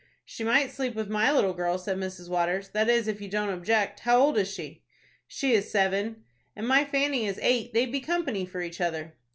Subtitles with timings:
[0.25, 2.27] "She might sleep with my little girl," said Mrs.
[2.27, 3.99] Waters; "that is, if you don't object.
[3.99, 4.81] How old is she?"
[5.27, 6.23] "She is seven."
[6.55, 7.71] "And my Fanny is eight.
[7.71, 9.13] They'd be company for each other."